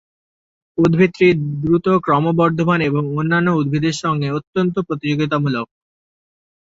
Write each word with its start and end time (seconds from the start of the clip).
উদ্ভিদটি 0.77 1.27
দ্রুত 1.61 1.87
ক্রমবর্ধমান 2.05 2.79
এবং 2.89 3.03
অন্যান্য 3.15 3.47
উদ্ভিদের 3.59 3.95
সঙ্গে 4.03 4.27
অত্যন্ত 4.37 4.75
প্রতিযোগিতামূলক। 4.87 5.67